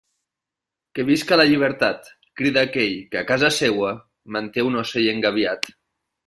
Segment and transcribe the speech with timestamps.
[0.99, 2.09] Que visca la llibertat,
[2.41, 3.93] crida aquell que, a casa seua,
[4.37, 5.71] manté un ocell engabiat.